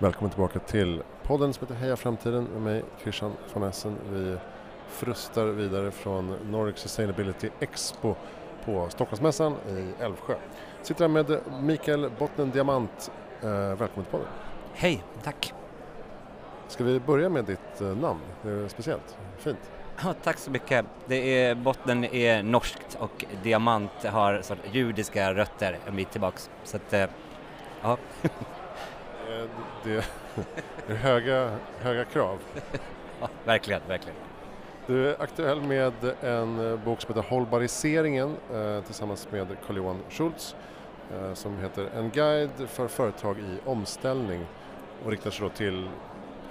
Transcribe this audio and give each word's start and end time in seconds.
Välkommen 0.00 0.30
tillbaka 0.30 0.58
till 0.58 1.02
podden 1.22 1.52
som 1.52 1.66
heter 1.66 1.80
Heja 1.80 1.96
Framtiden 1.96 2.44
med 2.44 2.62
mig 2.62 2.84
Christian 3.02 3.32
von 3.54 3.62
Essen. 3.62 3.96
Vi 4.10 4.36
frustar 4.88 5.46
vidare 5.46 5.90
från 5.90 6.36
Nordic 6.50 6.78
Sustainability 6.78 7.48
Expo 7.60 8.14
på 8.64 8.88
Stockholmsmässan 8.88 9.52
i 9.52 10.02
Älvsjö. 10.02 10.34
Sitter 10.82 11.00
här 11.00 11.08
med 11.08 11.40
Mikael 11.60 12.10
Bottnen 12.18 12.50
Diamant. 12.50 13.10
Eh, 13.42 13.48
välkommen 13.50 14.04
till 14.04 14.10
podden. 14.10 14.26
Hej, 14.74 15.02
tack. 15.22 15.54
Ska 16.68 16.84
vi 16.84 17.00
börja 17.00 17.28
med 17.28 17.44
ditt 17.44 17.80
eh, 17.80 17.96
namn? 17.96 18.20
Det 18.42 18.50
är 18.50 18.68
speciellt, 18.68 19.18
fint. 19.38 19.70
Ja, 20.02 20.14
tack 20.22 20.38
så 20.38 20.50
mycket. 20.50 20.86
Det 21.06 21.44
är, 21.44 21.54
botten 21.54 22.04
är 22.04 22.42
norskt 22.42 22.96
och 23.00 23.24
diamant 23.42 24.04
har 24.04 24.42
judiska 24.72 25.34
rötter 25.34 25.78
en 25.86 25.96
bit 25.96 26.10
tillbaks. 26.10 26.50
Så 26.64 26.76
att, 26.76 26.92
eh, 26.92 27.06
ja. 27.82 27.96
Eh, 29.38 29.44
det 29.84 30.04
är 30.88 30.94
höga, 30.94 31.50
höga 31.78 32.04
krav. 32.04 32.38
ja, 33.20 33.28
verkligen, 33.44 33.80
verkligen. 33.88 34.16
Du 34.86 35.10
är 35.10 35.22
aktuell 35.22 35.60
med 35.60 35.92
en 36.22 36.72
eh, 36.72 36.78
bok 36.78 37.00
som 37.00 37.14
heter 37.14 37.30
Hållbariseringen 37.30 38.36
tillsammans 38.84 39.28
med 39.30 39.56
Carl-Johan 39.66 40.00
Schultz 40.08 40.56
som 41.34 41.58
heter 41.58 41.88
En 41.96 42.10
guide 42.10 42.68
för 42.68 42.88
företag 42.88 43.38
i 43.38 43.68
omställning 43.68 44.46
och 45.04 45.10
riktar 45.10 45.30
sig 45.30 45.48
då 45.48 45.48
till 45.48 45.88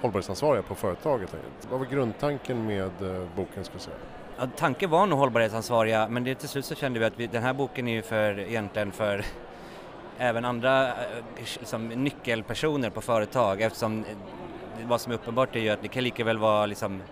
hållbarhetsansvariga 0.00 0.62
på 0.62 0.74
företaget. 0.74 1.36
Vad 1.70 1.80
var 1.80 1.86
grundtanken 1.86 2.66
med 2.66 2.90
boken 3.36 3.64
skulle 3.64 3.80
säga? 3.80 3.96
Ja, 4.38 4.48
tanken 4.56 4.90
var 4.90 5.06
nog 5.06 5.18
hållbarhetsansvariga 5.18 6.08
men 6.08 6.24
det, 6.24 6.34
till 6.34 6.48
slut 6.48 6.64
så 6.64 6.74
kände 6.74 6.98
vi 6.98 7.04
att 7.04 7.18
vi, 7.18 7.26
den 7.26 7.42
här 7.42 7.52
boken 7.52 7.88
är 7.88 7.92
ju 7.92 8.02
för, 8.02 8.38
egentligen 8.38 8.92
för 8.92 9.24
även 10.18 10.44
andra 10.44 10.88
eh, 10.88 10.94
liksom, 11.58 11.88
nyckelpersoner 11.88 12.90
på 12.90 13.00
företag 13.00 13.60
eftersom 13.60 14.04
eh, 14.04 14.16
vad 14.86 15.00
som 15.00 15.12
är 15.12 15.16
uppenbart 15.16 15.56
är 15.56 15.60
ju 15.60 15.68
att 15.68 15.82
det 15.82 15.88
kan 15.88 16.04
lika 16.04 16.24
väl 16.24 16.38
vara 16.38 16.66
liksom 16.66 17.02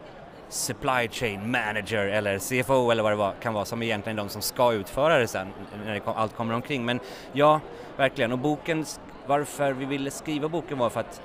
supply 0.48 1.08
chain 1.08 1.50
manager 1.50 2.06
eller 2.06 2.38
CFO 2.38 2.90
eller 2.90 3.02
vad 3.02 3.12
det 3.12 3.16
var, 3.16 3.32
kan 3.42 3.54
vara 3.54 3.64
som 3.64 3.82
egentligen 3.82 4.18
är 4.18 4.22
de 4.22 4.28
som 4.28 4.42
ska 4.42 4.72
utföra 4.72 5.18
det 5.18 5.28
sen 5.28 5.48
när 5.84 5.94
det, 5.94 6.02
allt 6.06 6.36
kommer 6.36 6.54
omkring. 6.54 6.84
Men 6.84 7.00
ja, 7.32 7.60
verkligen. 7.96 8.32
Och 8.32 8.38
boken, 8.38 8.84
varför 9.26 9.72
vi 9.72 9.84
ville 9.84 10.10
skriva 10.10 10.48
boken 10.48 10.78
var 10.78 10.90
för 10.90 11.00
att 11.00 11.22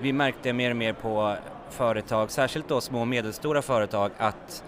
vi 0.00 0.12
märkte 0.12 0.52
mer 0.52 0.70
och 0.70 0.76
mer 0.76 0.92
på 0.92 1.36
företag, 1.70 2.30
särskilt 2.30 2.68
då 2.68 2.80
små 2.80 3.00
och 3.00 3.08
medelstora 3.08 3.62
företag, 3.62 4.10
att 4.18 4.64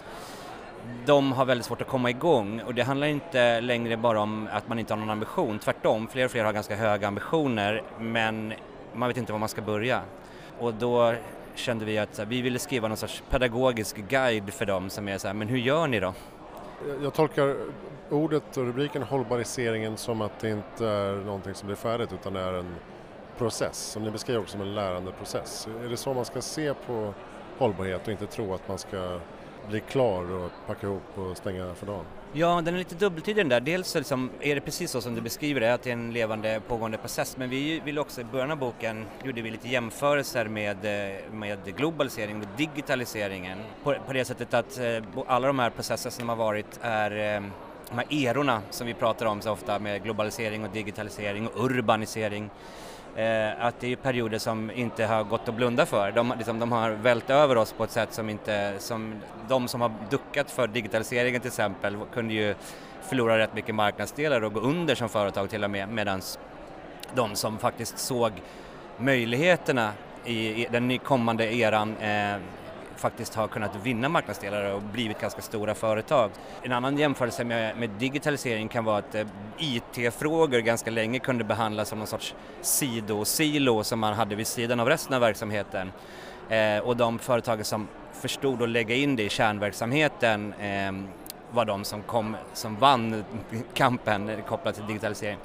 de 1.05 1.31
har 1.31 1.45
väldigt 1.45 1.65
svårt 1.65 1.81
att 1.81 1.87
komma 1.87 2.09
igång 2.09 2.61
och 2.65 2.73
det 2.73 2.81
handlar 2.81 3.07
inte 3.07 3.61
längre 3.61 3.97
bara 3.97 4.21
om 4.21 4.47
att 4.51 4.67
man 4.67 4.79
inte 4.79 4.93
har 4.93 4.99
någon 4.99 5.09
ambition, 5.09 5.59
tvärtom, 5.59 6.07
fler 6.07 6.25
och 6.25 6.31
fler 6.31 6.43
har 6.43 6.53
ganska 6.53 6.75
höga 6.75 7.07
ambitioner 7.07 7.83
men 7.99 8.53
man 8.93 9.07
vet 9.07 9.17
inte 9.17 9.31
var 9.31 9.39
man 9.39 9.49
ska 9.49 9.61
börja. 9.61 10.01
Och 10.59 10.73
då 10.73 11.13
kände 11.55 11.85
vi 11.85 11.97
att 11.97 12.19
vi 12.27 12.41
ville 12.41 12.59
skriva 12.59 12.87
någon 12.87 12.97
sorts 12.97 13.23
pedagogisk 13.29 13.97
guide 14.09 14.53
för 14.53 14.65
dem 14.65 14.89
som 14.89 15.07
är 15.07 15.17
så 15.17 15.27
här, 15.27 15.33
men 15.33 15.47
hur 15.47 15.57
gör 15.57 15.87
ni 15.87 15.99
då? 15.99 16.13
Jag 17.01 17.13
tolkar 17.13 17.55
ordet 18.09 18.57
och 18.57 18.65
rubriken 18.65 19.03
hållbariseringen 19.03 19.97
som 19.97 20.21
att 20.21 20.39
det 20.39 20.49
inte 20.49 20.87
är 20.87 21.15
någonting 21.15 21.53
som 21.53 21.67
blir 21.67 21.75
färdigt 21.75 22.13
utan 22.13 22.33
det 22.33 22.39
är 22.39 22.53
en 22.53 22.75
process 23.37 23.77
som 23.77 24.03
ni 24.03 24.11
beskriver 24.11 24.39
också 24.39 24.51
som 24.51 24.61
en 24.61 24.75
lärandeprocess. 24.75 25.67
Är 25.85 25.89
det 25.89 25.97
så 25.97 26.13
man 26.13 26.25
ska 26.25 26.41
se 26.41 26.73
på 26.73 27.13
hållbarhet 27.57 28.01
och 28.07 28.11
inte 28.11 28.25
tro 28.25 28.53
att 28.53 28.67
man 28.67 28.77
ska 28.77 29.19
bli 29.69 29.79
klar 29.79 30.31
och 30.31 30.51
packa 30.67 30.87
ihop 30.87 31.17
och 31.17 31.37
stänga 31.37 31.73
för 31.75 31.85
dagen? 31.85 32.05
Ja, 32.33 32.61
den 32.65 32.73
är 32.73 32.77
lite 32.77 32.95
dubbeltydig 32.95 33.45
den 33.45 33.49
där. 33.49 33.59
Dels 33.59 33.95
är, 33.95 33.99
liksom, 33.99 34.29
är 34.41 34.55
det 34.55 34.61
precis 34.61 34.91
så 34.91 35.01
som 35.01 35.15
du 35.15 35.21
beskriver 35.21 35.61
det, 35.61 35.73
att 35.73 35.83
det 35.83 35.89
är 35.89 35.93
en 35.93 36.13
levande 36.13 36.61
pågående 36.67 36.97
process. 36.97 37.37
Men 37.37 37.49
vi 37.49 37.79
vill 37.79 37.99
också, 37.99 38.21
i 38.21 38.23
början 38.23 38.51
av 38.51 38.57
boken 38.57 39.05
gjorde 39.23 39.41
vi 39.41 39.51
lite 39.51 39.67
jämförelser 39.67 40.45
med, 40.45 40.77
eh, 40.85 41.31
med 41.31 41.59
globaliseringen 41.77 42.41
och 42.41 42.47
digitaliseringen. 42.57 43.57
På, 43.83 43.95
på 44.07 44.13
det 44.13 44.25
sättet 44.25 44.53
att 44.53 44.79
eh, 44.79 45.03
alla 45.27 45.47
de 45.47 45.59
här 45.59 45.69
processerna 45.69 46.11
som 46.11 46.29
har 46.29 46.35
varit 46.35 46.79
är 46.81 47.35
eh, 47.35 47.41
de 47.89 47.97
här 47.97 48.29
erorna 48.29 48.61
som 48.69 48.87
vi 48.87 48.93
pratar 48.93 49.25
om 49.25 49.41
så 49.41 49.51
ofta 49.51 49.79
med 49.79 50.03
globalisering 50.03 50.63
och 50.65 50.69
digitalisering 50.69 51.47
och 51.47 51.65
urbanisering 51.65 52.49
eh, 53.15 53.65
att 53.65 53.79
det 53.79 53.91
är 53.91 53.95
perioder 53.95 54.39
som 54.39 54.71
inte 54.71 55.05
har 55.05 55.23
gått 55.23 55.49
att 55.49 55.55
blunda 55.55 55.85
för. 55.85 56.11
De, 56.11 56.33
liksom, 56.37 56.59
de 56.59 56.71
har 56.71 56.91
vält 56.91 57.29
över 57.29 57.57
oss 57.57 57.73
på 57.73 57.83
ett 57.83 57.91
sätt 57.91 58.13
som 58.13 58.29
inte, 58.29 58.73
som 58.79 59.15
de 59.47 59.67
som 59.67 59.81
har 59.81 59.91
duckat 60.09 60.51
för 60.51 60.67
digitaliseringen 60.67 61.41
till 61.41 61.47
exempel 61.47 61.97
kunde 62.13 62.33
ju 62.33 62.55
förlora 63.01 63.37
rätt 63.37 63.53
mycket 63.53 63.75
marknadsdelar 63.75 64.43
och 64.43 64.53
gå 64.53 64.59
under 64.59 64.95
som 64.95 65.09
företag 65.09 65.49
till 65.49 65.63
och 65.63 65.71
med 65.71 65.89
medan 65.89 66.21
de 67.15 67.35
som 67.35 67.57
faktiskt 67.57 67.99
såg 67.99 68.31
möjligheterna 68.97 69.91
i, 70.25 70.63
i 70.63 70.67
den 70.71 70.99
kommande 70.99 71.55
eran 71.55 71.97
eh, 71.97 72.35
faktiskt 72.97 73.35
har 73.35 73.47
kunnat 73.47 73.75
vinna 73.83 74.09
marknadsdelar 74.09 74.73
och 74.73 74.81
blivit 74.81 75.19
ganska 75.21 75.41
stora 75.41 75.75
företag. 75.75 76.31
En 76.63 76.71
annan 76.71 76.97
jämförelse 76.97 77.43
med, 77.43 77.77
med 77.77 77.89
digitalisering 77.89 78.67
kan 78.67 78.85
vara 78.85 78.97
att 78.97 79.15
eh, 79.15 79.27
IT-frågor 79.57 80.59
ganska 80.59 80.91
länge 80.91 81.19
kunde 81.19 81.43
behandlas 81.43 81.89
som 81.89 81.97
någon 81.99 82.07
sorts 82.07 82.35
sidosilo 82.61 83.83
som 83.83 83.99
man 83.99 84.13
hade 84.13 84.35
vid 84.35 84.47
sidan 84.47 84.79
av 84.79 84.87
resten 84.87 85.13
av 85.13 85.21
verksamheten. 85.21 85.91
Eh, 86.49 86.77
och 86.77 86.97
de 86.97 87.19
företag 87.19 87.65
som 87.65 87.87
förstod 88.13 88.61
att 88.61 88.69
lägga 88.69 88.95
in 88.95 89.15
det 89.15 89.23
i 89.23 89.29
kärnverksamheten 89.29 90.53
eh, 90.53 90.91
var 91.51 91.65
de 91.65 91.83
som, 91.83 92.03
kom, 92.03 92.37
som 92.53 92.75
vann 92.75 93.23
kampen 93.73 94.31
kopplat 94.47 94.75
till 94.75 94.87
digitalisering. 94.87 95.37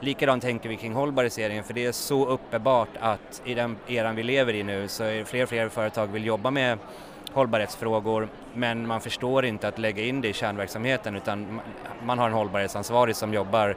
Likadant 0.00 0.42
tänker 0.42 0.68
vi 0.68 0.76
kring 0.76 0.92
hållbariseringen 0.92 1.64
för 1.64 1.74
det 1.74 1.86
är 1.86 1.92
så 1.92 2.26
uppenbart 2.26 2.88
att 3.00 3.42
i 3.44 3.54
den 3.54 3.76
eran 3.86 4.16
vi 4.16 4.22
lever 4.22 4.54
i 4.54 4.62
nu 4.62 4.88
så 4.88 5.04
är 5.04 5.24
fler 5.24 5.42
och 5.42 5.48
fler 5.48 5.68
företag 5.68 6.06
vill 6.06 6.24
jobba 6.24 6.50
med 6.50 6.78
hållbarhetsfrågor 7.32 8.28
men 8.54 8.86
man 8.86 9.00
förstår 9.00 9.44
inte 9.44 9.68
att 9.68 9.78
lägga 9.78 10.04
in 10.04 10.20
det 10.20 10.28
i 10.28 10.32
kärnverksamheten 10.32 11.16
utan 11.16 11.60
man 12.04 12.18
har 12.18 12.26
en 12.26 12.32
hållbarhetsansvarig 12.32 13.16
som 13.16 13.34
jobbar 13.34 13.76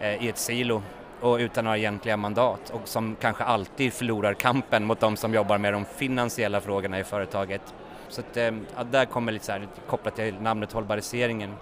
eh, 0.00 0.24
i 0.24 0.28
ett 0.28 0.38
silo 0.38 0.82
och 1.20 1.36
utan 1.36 1.64
några 1.64 1.78
egentliga 1.78 2.16
mandat 2.16 2.70
och 2.70 2.88
som 2.88 3.16
kanske 3.20 3.44
alltid 3.44 3.92
förlorar 3.92 4.34
kampen 4.34 4.84
mot 4.84 5.00
de 5.00 5.16
som 5.16 5.34
jobbar 5.34 5.58
med 5.58 5.72
de 5.72 5.84
finansiella 5.84 6.60
frågorna 6.60 6.98
i 6.98 7.04
företaget. 7.04 7.74
Så 8.12 8.20
att, 8.20 8.36
eh, 8.36 8.50
ja, 8.76 8.84
där 8.90 9.04
kommer 9.04 9.32
lite 9.32 9.44
så 9.44 9.52
här, 9.52 9.68
kopplat 9.86 10.16
till 10.16 10.40
namnet 10.40 10.72
hållbariseringen. 10.72 11.54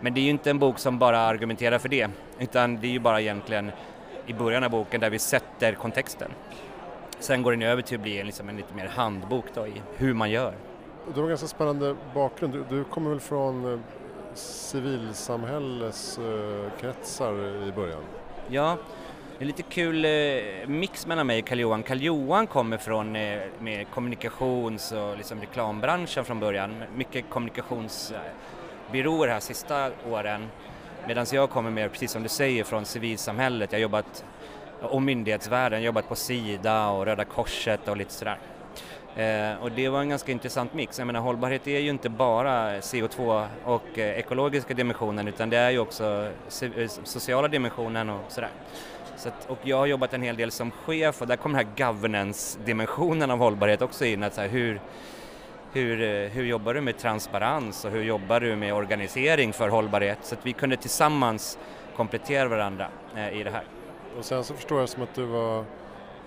Men 0.00 0.14
det 0.14 0.20
är 0.20 0.22
ju 0.22 0.30
inte 0.30 0.50
en 0.50 0.58
bok 0.58 0.78
som 0.78 0.98
bara 0.98 1.18
argumenterar 1.18 1.78
för 1.78 1.88
det, 1.88 2.10
utan 2.38 2.80
det 2.80 2.86
är 2.86 2.90
ju 2.90 2.98
bara 2.98 3.20
egentligen 3.20 3.70
i 4.26 4.32
början 4.32 4.64
av 4.64 4.70
boken 4.70 5.00
där 5.00 5.10
vi 5.10 5.18
sätter 5.18 5.72
kontexten. 5.72 6.30
Sen 7.18 7.42
går 7.42 7.50
den 7.50 7.62
över 7.62 7.82
till 7.82 7.96
att 7.96 8.02
bli 8.02 8.20
en, 8.20 8.26
liksom 8.26 8.48
en 8.48 8.56
lite 8.56 8.74
mer 8.74 8.86
handbok 8.86 9.44
då 9.54 9.66
i 9.66 9.82
hur 9.96 10.14
man 10.14 10.30
gör. 10.30 10.54
Du 11.06 11.14
har 11.14 11.22
en 11.22 11.28
ganska 11.28 11.46
spännande 11.46 11.96
bakgrund. 12.14 12.52
Du, 12.52 12.64
du 12.68 12.84
kommer 12.84 13.10
väl 13.10 13.20
från 13.20 13.72
eh, 13.72 13.78
civilsamhälleskretsar 14.34 17.32
i 17.68 17.72
början? 17.72 18.02
Ja, 18.48 18.76
det 19.38 19.44
är 19.44 19.46
lite 19.46 19.62
kul 19.62 20.04
eh, 20.04 20.10
mix 20.68 21.06
mellan 21.06 21.26
mig 21.26 21.42
och 21.42 21.48
Karl-Johan. 21.48 21.82
Karl-Johan 21.82 22.46
kommer 22.46 22.76
från 22.76 23.16
eh, 23.16 23.38
med 23.60 23.90
kommunikations 23.90 24.92
och 24.92 25.16
liksom 25.16 25.40
reklambranschen 25.40 26.24
från 26.24 26.40
början. 26.40 26.82
Mycket 26.96 27.24
kommunikationsbyråer 27.30 29.28
här 29.28 29.40
sista 29.40 29.90
åren. 30.10 30.48
Medan 31.06 31.26
jag 31.32 31.50
kommer 31.50 31.70
mer, 31.70 31.88
precis 31.88 32.10
som 32.10 32.22
du 32.22 32.28
säger, 32.28 32.64
från 32.64 32.84
civilsamhället. 32.84 33.72
Jag 33.72 33.78
har 33.78 33.82
jobbat, 33.82 34.24
och 34.82 35.02
myndighetsvärlden, 35.02 35.82
jobbat 35.82 36.08
på 36.08 36.14
Sida 36.14 36.88
och 36.88 37.04
Röda 37.06 37.24
Korset 37.24 37.88
och 37.88 37.96
lite 37.96 38.12
sådär. 38.12 38.38
Eh, 39.16 39.62
och 39.62 39.72
det 39.72 39.88
var 39.88 40.00
en 40.00 40.08
ganska 40.08 40.32
intressant 40.32 40.74
mix. 40.74 40.98
Jag 40.98 41.06
menar 41.06 41.20
hållbarhet 41.20 41.66
är 41.66 41.78
ju 41.78 41.90
inte 41.90 42.08
bara 42.08 42.80
CO2 42.80 43.46
och 43.64 43.98
eh, 43.98 44.18
ekologiska 44.18 44.74
dimensionen 44.74 45.28
utan 45.28 45.50
det 45.50 45.56
är 45.56 45.70
ju 45.70 45.78
också 45.78 46.30
eh, 46.62 46.88
sociala 47.04 47.48
dimensionen 47.48 48.10
och 48.10 48.20
sådär. 48.28 48.50
Så 49.18 49.28
att, 49.28 49.50
och 49.50 49.58
jag 49.62 49.76
har 49.76 49.86
jobbat 49.86 50.14
en 50.14 50.22
hel 50.22 50.36
del 50.36 50.50
som 50.50 50.70
chef 50.70 51.20
och 51.20 51.26
där 51.26 51.36
kommer 51.36 51.58
den 51.58 51.68
här 51.68 51.92
governance-dimensionen 51.92 53.30
av 53.30 53.38
hållbarhet 53.38 53.82
också 53.82 54.04
in. 54.04 54.22
Att 54.22 54.34
så 54.34 54.40
här, 54.40 54.48
hur, 54.48 54.80
hur, 55.72 56.02
eh, 56.02 56.30
hur 56.30 56.44
jobbar 56.44 56.74
du 56.74 56.80
med 56.80 56.98
transparens 56.98 57.84
och 57.84 57.90
hur 57.90 58.02
jobbar 58.02 58.40
du 58.40 58.56
med 58.56 58.74
organisering 58.74 59.52
för 59.52 59.68
hållbarhet? 59.68 60.18
Så 60.22 60.34
att 60.34 60.46
vi 60.46 60.52
kunde 60.52 60.76
tillsammans 60.76 61.58
komplettera 61.96 62.48
varandra 62.48 62.88
eh, 63.16 63.40
i 63.40 63.42
det 63.42 63.50
här. 63.50 63.64
Och 64.18 64.24
sen 64.24 64.44
så 64.44 64.54
förstår 64.54 64.80
jag 64.80 64.88
som 64.88 65.02
att 65.02 65.14
du 65.14 65.24
var 65.24 65.64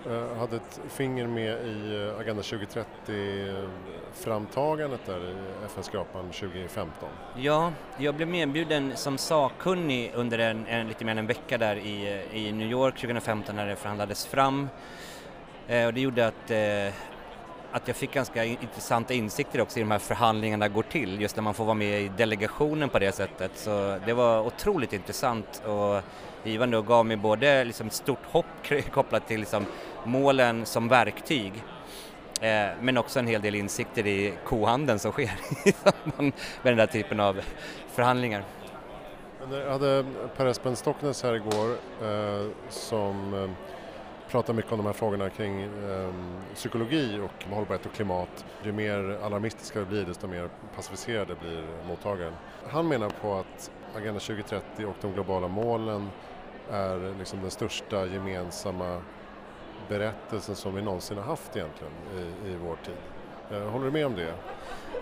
Eh, 0.06 0.36
hade 0.38 0.56
ett 0.56 0.80
finger 0.88 1.26
med 1.26 1.66
i 1.66 1.94
eh, 1.94 2.18
Agenda 2.20 2.42
2030-framtagandet 2.42 5.00
där 5.06 5.30
i 5.30 5.34
FN-skrapan 5.66 6.30
2015. 6.30 7.08
Ja, 7.36 7.72
jag 7.98 8.14
blev 8.14 8.28
medbjuden 8.28 8.96
som 8.96 9.18
sakkunnig 9.18 10.12
under 10.14 10.38
en, 10.38 10.66
en, 10.66 10.88
lite 10.88 11.04
mer 11.04 11.12
än 11.12 11.18
en 11.18 11.26
vecka 11.26 11.58
där 11.58 11.76
i, 11.76 12.24
eh, 12.32 12.36
i 12.36 12.52
New 12.52 12.70
York 12.70 12.94
2015 12.94 13.56
när 13.56 13.66
det 13.66 13.76
förhandlades 13.76 14.26
fram. 14.26 14.68
Eh, 15.68 15.86
och 15.86 15.94
det 15.94 16.00
gjorde 16.00 16.26
att 16.26 16.50
eh, 16.50 16.88
att 17.72 17.88
jag 17.88 17.96
fick 17.96 18.12
ganska 18.12 18.44
intressanta 18.44 19.14
insikter 19.14 19.60
också 19.60 19.78
i 19.78 19.82
de 19.82 19.90
här 19.90 19.98
förhandlingarna 19.98 20.68
går 20.68 20.82
till, 20.82 21.20
just 21.20 21.36
när 21.36 21.42
man 21.42 21.54
får 21.54 21.64
vara 21.64 21.74
med 21.74 22.02
i 22.02 22.08
delegationen 22.16 22.88
på 22.88 22.98
det 22.98 23.12
sättet. 23.12 23.50
Så 23.54 23.98
det 24.06 24.12
var 24.12 24.46
otroligt 24.46 24.92
intressant 24.92 25.62
och 25.66 26.02
givande 26.44 26.76
och 26.78 26.86
gav 26.86 27.06
mig 27.06 27.16
både 27.16 27.64
liksom 27.64 27.86
ett 27.86 27.92
stort 27.92 28.24
hopp 28.30 28.46
kopplat 28.92 29.28
till 29.28 29.40
liksom 29.40 29.66
målen 30.04 30.66
som 30.66 30.88
verktyg 30.88 31.52
eh, 32.40 32.66
men 32.80 32.98
också 32.98 33.18
en 33.18 33.26
hel 33.26 33.42
del 33.42 33.54
insikter 33.54 34.06
i 34.06 34.34
kohandeln 34.44 34.98
som 34.98 35.12
sker 35.12 35.30
i 35.64 35.72
samband 35.72 36.32
med 36.62 36.72
den 36.72 36.76
där 36.76 36.86
typen 36.86 37.20
av 37.20 37.40
förhandlingar. 37.92 38.44
Jag 39.50 39.70
hade 39.70 40.04
Per 40.36 40.46
Espen 40.46 40.76
Stocknes 40.76 41.22
här 41.22 41.34
igår 41.34 41.70
eh, 42.02 42.50
som 42.68 43.34
eh, 43.34 43.50
pratar 44.32 44.54
mycket 44.54 44.72
om 44.72 44.78
de 44.78 44.86
här 44.86 44.92
frågorna 44.92 45.30
kring 45.30 45.62
eh, 45.62 46.14
psykologi 46.54 47.18
och 47.18 47.54
hållbarhet 47.54 47.86
och 47.86 47.92
klimat. 47.92 48.44
Ju 48.64 48.72
mer 48.72 49.18
alarmistiska 49.22 49.78
det 49.80 49.86
blir 49.86 50.04
desto 50.04 50.26
mer 50.26 50.48
passiviserade 50.76 51.34
blir 51.34 51.64
mottagaren. 51.88 52.32
Han 52.66 52.88
menar 52.88 53.10
på 53.10 53.34
att 53.34 53.70
Agenda 53.96 54.20
2030 54.20 54.86
och 54.86 54.96
de 55.00 55.12
globala 55.12 55.48
målen 55.48 56.08
är 56.70 57.18
liksom 57.18 57.40
den 57.40 57.50
största 57.50 58.06
gemensamma 58.06 59.02
berättelsen 59.88 60.56
som 60.56 60.74
vi 60.74 60.82
någonsin 60.82 61.16
har 61.16 61.24
haft 61.24 61.56
egentligen 61.56 61.92
i, 62.16 62.50
i 62.50 62.56
vår 62.56 62.76
tid. 62.76 62.94
Eh, 63.50 63.70
håller 63.70 63.84
du 63.84 63.92
med 63.92 64.06
om 64.06 64.14
det? 64.14 64.34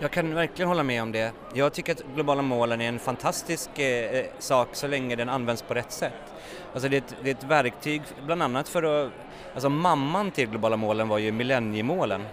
Jag 0.01 0.11
kan 0.11 0.35
verkligen 0.35 0.69
hålla 0.69 0.83
med 0.83 1.03
om 1.03 1.11
det. 1.11 1.33
Jag 1.53 1.73
tycker 1.73 1.91
att 1.91 2.03
globala 2.15 2.41
målen 2.41 2.81
är 2.81 2.87
en 2.87 2.99
fantastisk 2.99 3.79
eh, 3.79 4.17
eh, 4.17 4.25
sak 4.39 4.67
så 4.71 4.87
länge 4.87 5.15
den 5.15 5.29
används 5.29 5.61
på 5.61 5.73
rätt 5.73 5.91
sätt. 5.91 6.33
Alltså 6.73 6.89
det 6.89 6.95
är, 6.95 7.01
ett, 7.01 7.15
det 7.23 7.29
är 7.29 7.35
ett 7.35 7.43
verktyg 7.43 8.01
bland 8.25 8.43
annat 8.43 8.69
för 8.69 8.83
att, 8.83 9.11
alltså 9.53 9.69
mamman 9.69 10.31
till 10.31 10.49
globala 10.49 10.77
målen 10.77 11.07
var 11.07 11.17
ju 11.17 11.31
millenniemålen, 11.31 12.23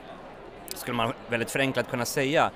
skulle 0.75 0.97
man 0.97 1.13
väldigt 1.31 1.51
förenklat 1.51 1.91
kunna 1.91 2.05
säga. 2.05 2.51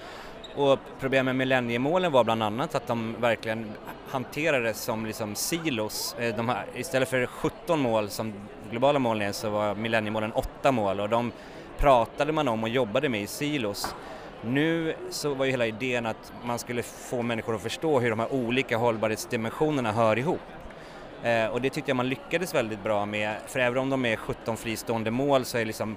Och 0.57 0.79
problemet 1.01 1.25
med 1.25 1.37
millenniemålen 1.37 2.13
var 2.13 2.25
bland 2.25 2.43
annat 2.43 2.75
att 2.75 2.87
de 2.87 3.17
verkligen 3.21 3.73
hanterades 4.09 4.83
som 4.83 5.07
liksom 5.07 5.35
silos. 5.35 6.17
Eh, 6.19 6.37
de 6.37 6.49
här, 6.49 6.67
istället 6.75 7.09
för 7.09 7.27
17 7.27 7.81
mål 7.81 8.11
som 8.11 8.33
globala 8.71 8.99
målen 8.99 9.29
är 9.29 9.33
så 9.33 9.51
var 9.51 9.75
millenniemålen 9.75 10.33
8 10.33 10.73
mål 10.73 11.01
och 11.01 11.09
de 11.09 11.33
pratade 11.79 12.33
man 12.33 12.49
om 12.49 12.63
och 12.63 12.69
jobbade 12.69 13.09
med 13.09 13.23
i 13.23 13.27
silos. 13.27 13.95
Nu 14.45 14.95
så 15.11 15.35
var 15.35 15.45
ju 15.45 15.51
hela 15.51 15.67
idén 15.67 16.07
att 16.07 16.33
man 16.45 16.59
skulle 16.59 16.83
få 16.83 17.23
människor 17.23 17.55
att 17.55 17.63
förstå 17.63 18.01
hur 18.01 18.11
de 18.11 18.19
här 18.19 18.33
olika 18.33 18.77
hållbarhetsdimensionerna 18.77 19.93
hör 19.93 20.19
ihop. 20.19 20.41
Eh, 21.23 21.47
och 21.47 21.61
det 21.61 21.71
tyckte 21.71 21.91
jag 21.91 21.97
man 21.97 22.09
lyckades 22.09 22.55
väldigt 22.55 22.83
bra 22.83 23.07
med, 23.07 23.37
för 23.47 23.61
även 23.61 23.79
om 23.79 23.91
de 23.91 24.05
är 24.05 24.17
17 24.17 24.57
fristående 24.57 25.11
mål 25.11 25.45
så 25.45 25.59
är 25.59 25.65
liksom 25.65 25.97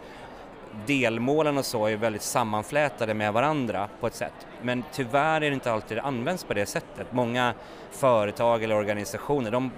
delmålen 0.86 1.58
och 1.58 1.66
så 1.66 1.86
är 1.86 1.98
väldigt 1.98 2.22
sammanflätade 2.22 3.14
med 3.14 3.34
varandra 3.34 3.90
på 4.00 4.08
ett 4.08 4.16
sätt. 4.16 4.48
Men 4.62 4.84
tyvärr 4.92 5.42
är 5.42 5.50
det 5.50 5.54
inte 5.54 5.72
alltid 5.72 5.98
det 5.98 6.02
används 6.02 6.44
på 6.44 6.54
det 6.54 6.66
sättet. 6.66 7.08
Många 7.12 7.54
företag 7.92 8.64
eller 8.64 8.76
organisationer, 8.76 9.52
de, 9.52 9.72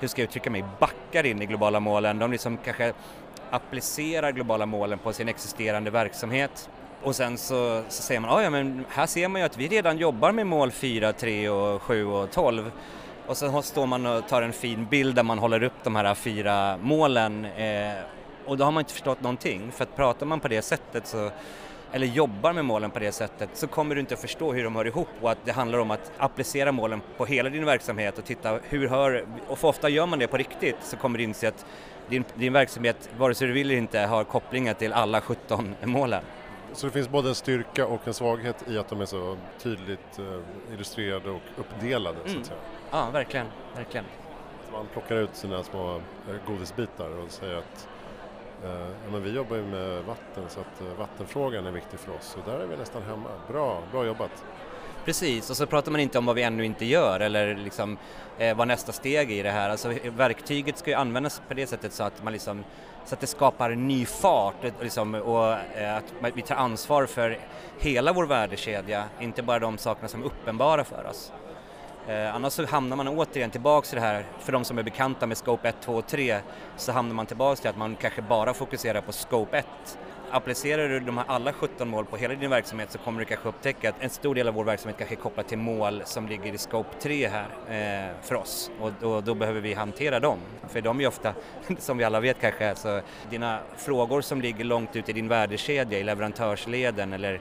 hur 0.00 0.08
ska 0.08 0.22
jag 0.22 0.28
uttrycka 0.28 0.50
mig, 0.50 0.64
backar 0.78 1.26
in 1.26 1.42
i 1.42 1.46
globala 1.46 1.80
målen. 1.80 2.18
De 2.18 2.32
liksom 2.32 2.56
kanske 2.56 2.92
applicerar 3.50 4.32
globala 4.32 4.66
målen 4.66 4.98
på 4.98 5.12
sin 5.12 5.28
existerande 5.28 5.90
verksamhet 5.90 6.70
och 7.02 7.16
sen 7.16 7.38
så, 7.38 7.82
så 7.88 8.02
säger 8.02 8.20
man, 8.20 8.30
ah, 8.30 8.42
ja 8.42 8.50
men 8.50 8.84
här 8.88 9.06
ser 9.06 9.28
man 9.28 9.40
ju 9.40 9.46
att 9.46 9.56
vi 9.56 9.68
redan 9.68 9.98
jobbar 9.98 10.32
med 10.32 10.46
mål 10.46 10.70
4, 10.70 11.12
3 11.12 11.48
och 11.48 11.82
7 11.82 12.06
och 12.06 12.30
12 12.30 12.70
och 13.26 13.36
så 13.36 13.62
står 13.62 13.86
man 13.86 14.06
och 14.06 14.28
tar 14.28 14.42
en 14.42 14.52
fin 14.52 14.86
bild 14.90 15.14
där 15.14 15.22
man 15.22 15.38
håller 15.38 15.62
upp 15.62 15.84
de 15.84 15.96
här 15.96 16.14
fyra 16.14 16.76
målen 16.76 17.44
eh, 17.44 17.92
och 18.46 18.56
då 18.56 18.64
har 18.64 18.72
man 18.72 18.80
inte 18.80 18.92
förstått 18.92 19.22
någonting. 19.22 19.72
För 19.72 19.84
att 19.84 19.96
pratar 19.96 20.26
man 20.26 20.40
på 20.40 20.48
det 20.48 20.62
sättet 20.62 21.06
så 21.06 21.30
eller 21.92 22.06
jobbar 22.06 22.52
med 22.52 22.64
målen 22.64 22.90
på 22.90 22.98
det 22.98 23.12
sättet 23.12 23.50
så 23.52 23.66
kommer 23.66 23.94
du 23.94 24.00
inte 24.00 24.14
att 24.14 24.20
förstå 24.20 24.52
hur 24.52 24.64
de 24.64 24.76
hör 24.76 24.86
ihop. 24.86 25.08
Och 25.20 25.30
att 25.30 25.38
det 25.44 25.52
handlar 25.52 25.78
om 25.78 25.90
att 25.90 26.12
applicera 26.18 26.72
målen 26.72 27.00
på 27.16 27.26
hela 27.26 27.50
din 27.50 27.64
verksamhet 27.64 28.18
och 28.18 28.24
titta 28.24 28.58
hur 28.68 28.88
hör, 28.88 29.26
och 29.48 29.58
för 29.58 29.68
ofta 29.68 29.88
gör 29.88 30.06
man 30.06 30.18
det 30.18 30.26
på 30.26 30.36
riktigt 30.36 30.76
så 30.82 30.96
kommer 30.96 31.18
du 31.18 31.24
inse 31.24 31.48
att 31.48 31.66
din, 32.08 32.24
din 32.34 32.52
verksamhet, 32.52 33.10
vare 33.18 33.34
sig 33.34 33.48
du 33.48 33.54
vill 33.54 33.70
eller 33.70 33.78
inte, 33.78 34.00
har 34.00 34.24
kopplingar 34.24 34.74
till 34.74 34.92
alla 34.92 35.20
17 35.20 35.74
målen. 35.84 36.22
Så 36.72 36.86
det 36.86 36.92
finns 36.92 37.08
både 37.08 37.28
en 37.28 37.34
styrka 37.34 37.86
och 37.86 38.08
en 38.08 38.14
svaghet 38.14 38.68
i 38.68 38.78
att 38.78 38.88
de 38.88 39.00
är 39.00 39.06
så 39.06 39.36
tydligt 39.58 40.18
eh, 40.18 40.74
illustrerade 40.74 41.30
och 41.30 41.40
uppdelade 41.56 42.18
mm. 42.20 42.26
så 42.26 42.30
att 42.30 42.34
mm. 42.34 42.44
säga? 42.44 42.60
Ja, 42.90 43.10
verkligen, 43.10 43.46
verkligen. 43.76 44.04
Man 44.72 44.86
plockar 44.92 45.16
ut 45.16 45.36
sina 45.36 45.62
små 45.62 45.94
eh, 45.96 46.36
godisbitar 46.46 47.10
och 47.24 47.30
säger 47.30 47.56
att 47.56 47.88
eh, 48.64 48.70
ja, 48.70 49.10
men 49.12 49.22
vi 49.22 49.30
jobbar 49.30 49.56
ju 49.56 49.62
med 49.62 50.04
vatten 50.04 50.44
så 50.48 50.60
att 50.60 50.98
vattenfrågan 50.98 51.66
är 51.66 51.70
viktig 51.70 52.00
för 52.00 52.12
oss 52.12 52.36
och 52.38 52.50
där 52.50 52.60
är 52.60 52.66
vi 52.66 52.76
nästan 52.76 53.02
hemma. 53.02 53.28
Bra, 53.48 53.82
bra 53.92 54.06
jobbat! 54.06 54.44
Precis, 55.04 55.50
och 55.50 55.56
så 55.56 55.66
pratar 55.66 55.92
man 55.92 56.00
inte 56.00 56.18
om 56.18 56.26
vad 56.26 56.36
vi 56.36 56.42
ännu 56.42 56.64
inte 56.64 56.84
gör 56.84 57.20
eller 57.20 57.56
liksom, 57.56 57.98
eh, 58.38 58.56
vad 58.56 58.68
nästa 58.68 58.92
steg 58.92 59.32
är 59.32 59.34
i 59.34 59.42
det 59.42 59.50
här. 59.50 59.70
Alltså, 59.70 59.92
verktyget 60.16 60.78
ska 60.78 60.90
ju 60.90 60.96
användas 60.96 61.42
på 61.48 61.54
det 61.54 61.66
sättet 61.66 61.92
så 61.92 62.02
att, 62.02 62.24
man 62.24 62.32
liksom, 62.32 62.64
så 63.04 63.14
att 63.14 63.20
det 63.20 63.26
skapar 63.26 63.70
ny 63.70 64.06
fart 64.06 64.64
eh, 64.64 64.72
liksom, 64.80 65.14
och 65.14 65.52
eh, 65.52 65.96
att 65.96 66.04
vi 66.34 66.42
tar 66.42 66.54
ansvar 66.54 67.06
för 67.06 67.38
hela 67.78 68.12
vår 68.12 68.26
värdekedja, 68.26 69.04
inte 69.20 69.42
bara 69.42 69.58
de 69.58 69.78
sakerna 69.78 70.08
som 70.08 70.22
är 70.22 70.26
uppenbara 70.26 70.84
för 70.84 71.06
oss. 71.10 71.32
Eh, 72.08 72.34
annars 72.34 72.52
så 72.52 72.66
hamnar 72.66 72.96
man 72.96 73.08
återigen 73.08 73.50
tillbaks 73.50 73.92
i 73.92 73.96
det 73.96 74.02
här, 74.02 74.24
för 74.38 74.52
de 74.52 74.64
som 74.64 74.78
är 74.78 74.82
bekanta 74.82 75.26
med 75.26 75.36
Scope 75.36 75.68
1, 75.68 75.76
2 75.80 75.94
och 75.94 76.06
3, 76.06 76.40
så 76.76 76.92
hamnar 76.92 77.14
man 77.14 77.26
tillbaks 77.26 77.60
till 77.60 77.70
att 77.70 77.76
man 77.76 77.96
kanske 77.96 78.22
bara 78.22 78.54
fokuserar 78.54 79.00
på 79.00 79.12
Scope 79.12 79.58
1 79.58 79.66
applicerar 80.30 80.88
du 80.88 81.00
de 81.00 81.18
här 81.18 81.24
alla 81.28 81.52
17 81.52 81.88
mål 81.88 82.04
på 82.04 82.16
hela 82.16 82.34
din 82.34 82.50
verksamhet 82.50 82.90
så 82.90 82.98
kommer 82.98 83.18
du 83.18 83.24
kanske 83.24 83.48
upptäcka 83.48 83.88
att 83.88 83.94
en 84.00 84.10
stor 84.10 84.34
del 84.34 84.48
av 84.48 84.54
vår 84.54 84.64
verksamhet 84.64 84.98
kanske 84.98 85.14
är 85.14 85.20
kopplad 85.20 85.46
till 85.46 85.58
mål 85.58 86.02
som 86.04 86.28
ligger 86.28 86.54
i 86.54 86.58
scope 86.58 87.00
3 87.00 87.28
här 87.28 87.48
eh, 87.68 88.14
för 88.22 88.34
oss 88.34 88.70
och 88.80 88.92
då, 89.00 89.20
då, 89.20 89.34
behöver 89.34 89.60
vi 89.60 89.74
hantera 89.74 90.20
dem. 90.20 90.38
För 90.68 90.80
de 90.80 91.00
är 91.00 91.06
ofta, 91.06 91.34
som 91.78 91.98
vi 91.98 92.04
alla 92.04 92.20
vet 92.20 92.40
kanske, 92.40 92.74
så 92.74 93.00
dina 93.30 93.58
frågor 93.76 94.20
som 94.20 94.40
ligger 94.40 94.64
långt 94.64 94.96
ut 94.96 95.08
i 95.08 95.12
din 95.12 95.28
värdekedja, 95.28 95.98
i 95.98 96.02
leverantörsleden 96.02 97.12
eller 97.12 97.40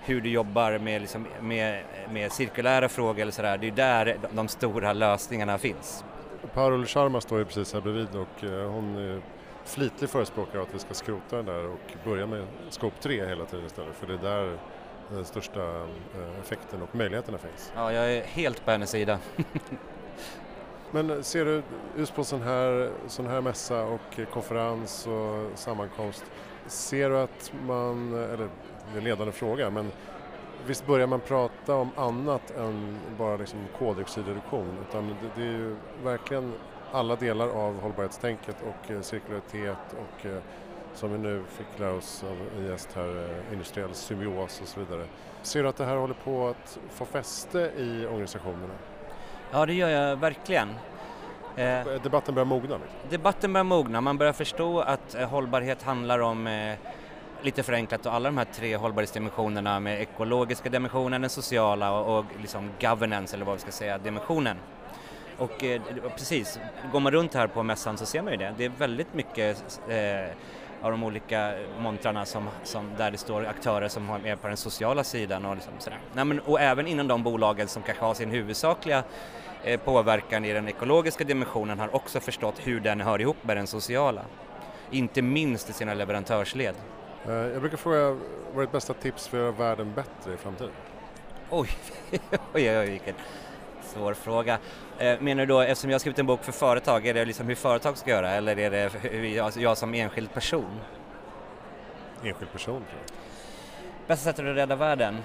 hur 0.00 0.20
du 0.20 0.30
jobbar 0.30 0.78
med, 0.78 1.00
liksom, 1.00 1.26
med, 1.40 1.82
med 2.10 2.32
cirkulära 2.32 2.88
frågor 2.88 3.22
eller 3.22 3.32
sådär, 3.32 3.58
det 3.58 3.66
är 3.66 3.72
där 3.72 4.18
de 4.32 4.48
stora 4.48 4.92
lösningarna 4.92 5.58
finns. 5.58 6.04
Parul 6.54 6.86
Sharma 6.86 7.20
står 7.20 7.38
ju 7.38 7.44
precis 7.44 7.72
här 7.72 7.80
bredvid 7.80 8.08
och 8.14 8.44
eh, 8.44 8.70
hon 8.70 9.20
är 9.68 9.72
flitlig 9.72 10.10
förespråkare 10.10 10.62
att 10.62 10.74
vi 10.74 10.78
ska 10.78 10.94
skrota 10.94 11.36
den 11.36 11.46
där 11.46 11.66
och 11.66 11.94
börja 12.04 12.26
med 12.26 12.46
Scope 12.70 12.96
3 13.02 13.26
hela 13.26 13.44
tiden 13.44 13.66
istället 13.66 13.96
för 13.96 14.06
det 14.06 14.14
är 14.14 14.18
där 14.18 14.58
den 15.10 15.24
största 15.24 15.80
eh, 15.80 16.40
effekten 16.40 16.82
och 16.82 16.94
möjligheterna 16.94 17.38
finns. 17.38 17.72
Ja, 17.74 17.92
jag 17.92 18.12
är 18.12 18.22
helt 18.22 18.64
på 18.64 18.70
hennes 18.70 18.90
sida. 18.90 19.18
Men 20.90 21.24
ser 21.24 21.44
du 21.44 21.62
just 21.96 22.14
på 22.14 22.24
sån 22.24 22.42
här, 22.42 22.90
sån 23.06 23.26
här 23.26 23.40
mässa 23.40 23.84
och 23.84 24.20
konferens 24.32 25.06
och 25.06 25.58
sammankomst, 25.58 26.24
ser 26.66 27.10
du 27.10 27.18
att 27.18 27.52
man, 27.66 28.14
eller 28.14 28.48
det 28.86 28.94
är 28.94 28.98
en 28.98 29.04
ledande 29.04 29.32
fråga, 29.32 29.70
men 29.70 29.92
visst 30.66 30.86
börjar 30.86 31.06
man 31.06 31.20
prata 31.20 31.74
om 31.74 31.90
annat 31.96 32.50
än 32.50 32.98
bara 33.18 33.36
liksom 33.36 33.58
koldioxidreduktion 33.78 34.78
utan 34.88 35.08
det, 35.08 35.14
det 35.36 35.42
är 35.42 35.52
ju 35.52 35.76
verkligen 36.02 36.52
alla 36.92 37.16
delar 37.16 37.48
av 37.48 37.80
hållbarhetstänket 37.80 38.56
och 38.62 38.90
eh, 38.90 39.00
cirkularitet 39.00 39.76
och 39.92 40.26
eh, 40.26 40.38
som 40.94 41.12
vi 41.12 41.18
nu 41.18 41.44
fick 41.48 41.78
lära 41.78 41.92
oss 41.92 42.24
av 42.24 42.36
en 42.58 42.66
gäst 42.66 42.88
här, 42.94 43.16
eh, 43.16 43.52
industriell 43.52 43.94
symbios 43.94 44.60
och 44.60 44.68
så 44.68 44.80
vidare. 44.80 45.04
Ser 45.42 45.62
du 45.62 45.68
att 45.68 45.76
det 45.76 45.84
här 45.84 45.96
håller 45.96 46.16
på 46.24 46.48
att 46.48 46.78
få 46.90 47.04
fäste 47.04 47.58
i 47.58 48.06
organisationerna? 48.06 48.74
Ja, 49.50 49.66
det 49.66 49.74
gör 49.74 49.88
jag 49.88 50.16
verkligen. 50.16 50.68
Debatten 52.02 52.34
börjar 52.34 52.46
mogna? 52.46 52.78
Debatten 53.10 53.52
börjar 53.52 53.64
mogna, 53.64 54.00
man 54.00 54.18
börjar 54.18 54.32
förstå 54.32 54.80
att 54.80 55.16
hållbarhet 55.30 55.82
handlar 55.82 56.18
om 56.18 56.48
lite 57.42 57.62
förenklat 57.62 58.06
och 58.06 58.14
alla 58.14 58.28
de 58.28 58.38
här 58.38 58.46
tre 58.52 58.76
hållbarhetsdimensionerna 58.76 59.80
med 59.80 60.00
ekologiska 60.02 60.68
dimensionen, 60.70 61.20
den 61.20 61.30
sociala 61.30 62.00
och, 62.00 62.18
och 62.18 62.24
liksom 62.40 62.70
governance 62.80 63.36
eller 63.36 63.44
vad 63.44 63.54
vi 63.54 63.60
ska 63.60 63.70
säga, 63.70 63.98
dimensionen. 63.98 64.56
Och 65.38 65.64
eh, 65.64 65.82
precis, 66.16 66.58
går 66.92 67.00
man 67.00 67.12
runt 67.12 67.34
här 67.34 67.46
på 67.46 67.62
mässan 67.62 67.98
så 67.98 68.06
ser 68.06 68.22
man 68.22 68.32
ju 68.32 68.36
det. 68.36 68.54
Det 68.58 68.64
är 68.64 68.72
väldigt 68.78 69.14
mycket 69.14 69.80
eh, 69.88 70.34
av 70.82 70.90
de 70.90 71.04
olika 71.04 71.54
montrarna 71.78 72.24
som, 72.24 72.48
som, 72.64 72.90
där 72.98 73.10
det 73.10 73.18
står 73.18 73.46
aktörer 73.46 73.88
som 73.88 74.10
är 74.24 74.36
på 74.36 74.48
den 74.48 74.56
sociala 74.56 75.04
sidan 75.04 75.44
och 75.44 75.54
liksom 75.54 75.72
sådär. 75.78 75.98
Nej, 76.12 76.24
men, 76.24 76.40
och 76.40 76.60
även 76.60 76.86
inom 76.86 77.08
de 77.08 77.22
bolagen 77.22 77.68
som 77.68 77.82
kanske 77.82 78.04
har 78.04 78.14
sin 78.14 78.30
huvudsakliga 78.30 79.02
eh, 79.64 79.80
påverkan 79.80 80.44
i 80.44 80.52
den 80.52 80.68
ekologiska 80.68 81.24
dimensionen 81.24 81.78
har 81.78 81.94
också 81.96 82.20
förstått 82.20 82.54
hur 82.58 82.80
den 82.80 83.00
hör 83.00 83.20
ihop 83.20 83.36
med 83.42 83.56
den 83.56 83.66
sociala. 83.66 84.22
Inte 84.90 85.22
minst 85.22 85.70
i 85.70 85.72
sina 85.72 85.94
leverantörsled. 85.94 86.74
Eh, 87.26 87.32
jag 87.32 87.60
brukar 87.60 87.76
fråga, 87.76 88.16
vad 88.52 88.56
är 88.56 88.60
ditt 88.60 88.72
bästa 88.72 88.94
tips 88.94 89.28
för 89.28 89.36
att 89.36 89.42
göra 89.42 89.68
världen 89.68 89.92
bättre 89.94 90.34
i 90.34 90.36
framtiden? 90.36 90.72
Oj, 91.50 91.68
oj, 92.30 92.30
oj, 92.54 92.78
oj 92.78 92.90
vilken 92.90 93.14
svår 93.88 94.14
fråga. 94.14 94.58
Eh, 94.98 95.20
menar 95.20 95.46
du 95.46 95.46
då, 95.46 95.60
eftersom 95.60 95.90
jag 95.90 95.94
har 95.94 96.00
skrivit 96.00 96.18
en 96.18 96.26
bok 96.26 96.44
för 96.44 96.52
företag, 96.52 97.06
är 97.06 97.14
det 97.14 97.24
liksom 97.24 97.46
hur 97.46 97.54
företag 97.54 97.98
ska 97.98 98.10
göra 98.10 98.30
eller 98.30 98.58
är 98.58 98.70
det 98.70 99.28
jag, 99.28 99.52
jag 99.56 99.78
som 99.78 99.94
enskild 99.94 100.34
person? 100.34 100.80
Enskild 102.24 102.52
person 102.52 102.84
tror 102.90 103.00
jag. 103.06 103.18
Bästa 104.06 104.24
sättet 104.24 104.46
att 104.46 104.56
rädda 104.56 104.76
världen? 104.76 105.18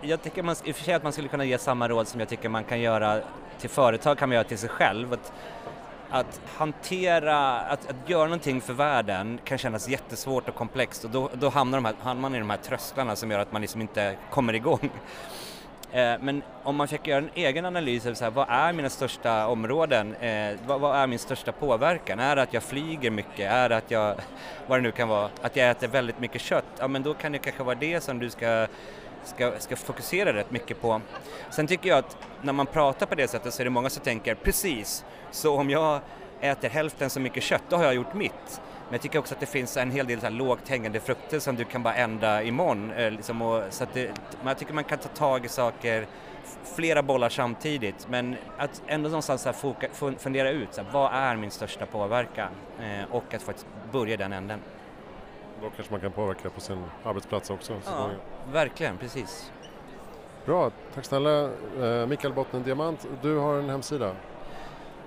Jag 0.00 0.22
tycker 0.22 0.42
man, 0.42 0.56
i 0.64 0.72
och 0.72 0.76
för 0.76 0.84
sig 0.84 0.94
att 0.94 1.02
man 1.02 1.12
skulle 1.12 1.28
kunna 1.28 1.44
ge 1.44 1.58
samma 1.58 1.88
råd 1.88 2.08
som 2.08 2.20
jag 2.20 2.28
tycker 2.28 2.48
man 2.48 2.64
kan 2.64 2.80
göra 2.80 3.20
till 3.58 3.70
företag 3.70 4.18
kan 4.18 4.28
man 4.28 4.34
göra 4.34 4.44
till 4.44 4.58
sig 4.58 4.68
själv. 4.68 5.12
Att, 5.12 5.32
att 6.10 6.40
hantera, 6.56 7.60
att, 7.60 7.90
att 7.90 8.10
göra 8.10 8.24
någonting 8.24 8.60
för 8.60 8.72
världen 8.72 9.40
kan 9.44 9.58
kännas 9.58 9.88
jättesvårt 9.88 10.48
och 10.48 10.54
komplext 10.54 11.04
och 11.04 11.10
då, 11.10 11.30
då 11.34 11.48
hamnar, 11.48 11.80
här, 11.80 11.94
hamnar 12.02 12.22
man 12.22 12.34
i 12.34 12.38
de 12.38 12.50
här 12.50 12.56
trösklarna 12.56 13.16
som 13.16 13.30
gör 13.30 13.38
att 13.38 13.52
man 13.52 13.60
liksom 13.60 13.80
inte 13.80 14.16
kommer 14.30 14.52
igång. 14.52 14.90
Eh, 15.92 16.14
men 16.20 16.42
om 16.62 16.76
man 16.76 16.88
försöker 16.88 17.10
göra 17.10 17.22
en 17.24 17.30
egen 17.34 17.64
analys 17.64 18.06
av 18.06 18.14
så 18.14 18.24
här, 18.24 18.30
vad 18.30 18.46
är 18.50 18.72
mina 18.72 18.88
största 18.88 19.46
områden, 19.46 20.14
eh, 20.14 20.56
vad, 20.66 20.80
vad, 20.80 20.96
är 20.96 21.06
min 21.06 21.18
största 21.18 21.52
påverkan? 21.52 22.18
Är 22.18 22.36
det 22.36 22.42
att 22.42 22.54
jag 22.54 22.62
flyger 22.62 23.10
mycket? 23.10 23.52
Är 23.52 23.68
det 23.68 23.76
att 23.76 23.90
jag, 23.90 24.14
vad 24.66 24.78
det 24.78 24.82
nu 24.82 24.90
kan 24.90 25.08
vara, 25.08 25.30
att 25.42 25.56
jag 25.56 25.70
äter 25.70 25.88
väldigt 25.88 26.20
mycket 26.20 26.40
kött? 26.40 26.64
Ja 26.78 26.88
men 26.88 27.02
då 27.02 27.14
kan 27.14 27.32
det 27.32 27.38
kanske 27.38 27.62
vara 27.62 27.74
det 27.74 28.00
som 28.00 28.18
du 28.18 28.30
ska, 28.30 28.66
ska, 29.24 29.52
ska 29.58 29.76
fokusera 29.76 30.32
rätt 30.32 30.50
mycket 30.50 30.80
på. 30.80 31.00
Sen 31.50 31.66
tycker 31.66 31.88
jag 31.88 31.98
att 31.98 32.16
när 32.42 32.52
man 32.52 32.66
pratar 32.66 33.06
på 33.06 33.14
det 33.14 33.28
sättet 33.28 33.54
så 33.54 33.62
är 33.62 33.64
det 33.64 33.70
många 33.70 33.90
som 33.90 34.02
tänker 34.02 34.34
precis, 34.34 35.04
så 35.30 35.56
om 35.56 35.70
jag 35.70 36.00
äter 36.40 36.68
hälften 36.68 37.10
så 37.10 37.20
mycket 37.20 37.42
kött, 37.42 37.62
då 37.68 37.76
har 37.76 37.84
jag 37.84 37.94
gjort 37.94 38.14
mitt. 38.14 38.60
Men 38.90 38.94
jag 38.94 39.02
tycker 39.02 39.18
också 39.18 39.34
att 39.34 39.40
det 39.40 39.46
finns 39.46 39.76
en 39.76 39.90
hel 39.90 40.06
del 40.06 40.20
så 40.20 40.26
här 40.26 40.32
lågt 40.32 40.68
hängande 40.68 41.00
frukter 41.00 41.38
som 41.38 41.56
du 41.56 41.64
kan 41.64 41.82
bara 41.82 41.94
ändra 41.94 42.42
imorgon. 42.42 42.92
Eh, 42.92 43.10
liksom, 43.10 43.42
och, 43.42 43.62
så 43.70 43.84
att 43.84 43.94
det, 43.94 44.10
jag 44.44 44.58
tycker 44.58 44.74
man 44.74 44.84
kan 44.84 44.98
ta 44.98 45.08
tag 45.08 45.44
i 45.44 45.48
saker, 45.48 46.06
flera 46.64 47.02
bollar 47.02 47.28
samtidigt, 47.28 48.08
men 48.08 48.36
att 48.58 48.82
ändå 48.86 49.08
någonstans 49.08 49.44
här 49.44 49.52
foka, 49.52 49.88
fundera 50.18 50.50
ut, 50.50 50.74
så 50.74 50.82
här, 50.82 50.90
vad 50.92 51.12
är 51.12 51.36
min 51.36 51.50
största 51.50 51.86
påverkan? 51.86 52.48
Eh, 52.80 53.14
och 53.14 53.34
att 53.34 53.42
faktiskt 53.42 53.66
börja 53.92 54.16
den 54.16 54.32
änden. 54.32 54.60
Då 55.62 55.70
kanske 55.70 55.92
man 55.92 56.00
kan 56.00 56.12
påverka 56.12 56.50
på 56.50 56.60
sin 56.60 56.84
arbetsplats 57.04 57.50
också. 57.50 57.80
Ja, 57.86 58.10
verkligen, 58.52 58.96
precis. 58.98 59.52
Bra, 60.46 60.70
tack 60.94 61.04
snälla 61.04 61.50
eh, 61.80 62.06
Mikael 62.06 62.34
Bottnen 62.34 62.62
Diamant. 62.62 63.06
Du 63.22 63.36
har 63.36 63.54
en 63.58 63.70
hemsida. 63.70 64.14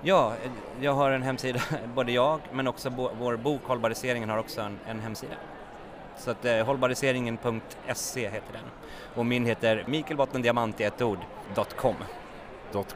Ja, 0.05 0.33
jag 0.81 0.93
har 0.93 1.11
en 1.11 1.23
hemsida, 1.23 1.59
både 1.95 2.11
jag 2.11 2.39
men 2.51 2.67
också 2.67 2.89
vår 3.19 3.37
bok 3.37 3.61
Hållbariseringen 3.63 4.29
har 4.29 4.37
också 4.37 4.61
en, 4.61 4.79
en 4.87 4.99
hemsida. 4.99 5.33
Så 6.17 6.31
att 6.31 6.45
eh, 6.45 6.65
hållbariseringen.se 6.65 8.29
heter 8.29 8.53
den. 8.53 8.65
Och 9.15 9.25
min 9.25 9.45
heter 9.45 9.83
Mikael 9.87 10.19
i 10.77 10.83
ett 10.83 11.01
ord, 11.01 11.17
.com. 11.77 11.95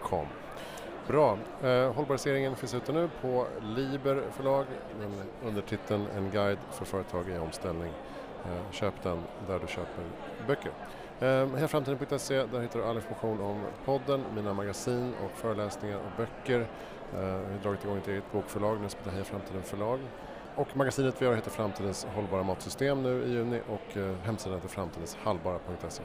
.com. 0.01 0.25
Bra. 1.07 1.37
Eh, 1.63 1.93
hållbariseringen 1.93 2.55
finns 2.55 2.73
ute 2.73 2.91
nu 2.91 3.09
på 3.21 3.47
Liber 3.61 4.23
förlag 4.31 4.65
under 5.45 5.61
titeln 5.61 6.07
En 6.17 6.31
guide 6.31 6.59
för 6.71 6.85
företag 6.85 7.29
i 7.29 7.37
omställning. 7.37 7.91
Eh, 8.45 8.71
köp 8.71 9.03
den 9.03 9.23
där 9.47 9.59
du 9.59 9.67
köper 9.67 10.03
böcker. 10.47 10.71
Eh, 11.19 11.55
Hejaframtiden.se, 11.55 12.45
där 12.45 12.61
hittar 12.61 12.79
du 12.79 12.85
all 12.85 12.95
information 12.95 13.41
om 13.41 13.61
podden, 13.85 14.23
mina 14.35 14.53
magasin 14.53 15.13
och 15.25 15.31
föreläsningar 15.37 15.97
och 15.97 16.11
böcker. 16.17 16.67
Eh, 17.13 17.19
vi 17.19 17.53
har 17.53 17.63
dragit 17.63 17.83
igång 17.83 17.97
ett 17.97 18.07
eget 18.07 18.31
bokförlag 18.31 18.81
nu 18.81 18.89
som 18.89 18.99
heter 18.99 19.11
Heja 19.11 19.23
Framtiden 19.23 19.63
förlag. 19.63 19.99
Och 20.55 20.77
magasinet 20.77 21.21
vi 21.21 21.25
har 21.25 21.35
heter 21.35 21.51
Framtidens 21.51 22.07
hållbara 22.15 22.43
matsystem 22.43 23.03
nu 23.03 23.23
i 23.23 23.31
juni 23.31 23.61
och 23.69 23.97
eh, 23.97 24.15
hemsidan 24.23 24.55
heter 24.55 24.69
framtidenshallbara.se. 24.69 26.03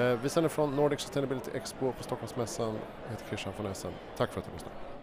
Eh, 0.00 0.18
vi 0.22 0.28
sänder 0.28 0.48
från 0.48 0.76
Nordic 0.76 1.00
Sustainability 1.00 1.50
Expo 1.54 1.92
på 1.92 2.02
Stockholmsmässan. 2.02 2.74
Jag 3.04 3.10
heter 3.10 3.26
Christian 3.26 3.54
von 3.56 3.66
Essen. 3.66 3.92
Tack 4.16 4.32
för 4.32 4.40
att 4.40 4.46
du 4.46 4.52
lyssnade. 4.52 4.93